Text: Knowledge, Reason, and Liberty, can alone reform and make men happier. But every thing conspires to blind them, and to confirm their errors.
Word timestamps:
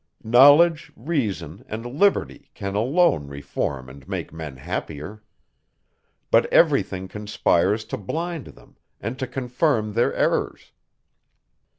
Knowledge, 0.23 0.91
Reason, 0.95 1.63
and 1.67 1.85
Liberty, 1.85 2.49
can 2.55 2.73
alone 2.73 3.27
reform 3.27 3.87
and 3.87 4.07
make 4.09 4.33
men 4.33 4.57
happier. 4.57 5.21
But 6.31 6.47
every 6.51 6.81
thing 6.81 7.07
conspires 7.07 7.85
to 7.85 7.97
blind 7.97 8.47
them, 8.47 8.77
and 8.99 9.19
to 9.19 9.27
confirm 9.27 9.93
their 9.93 10.11
errors. 10.15 10.71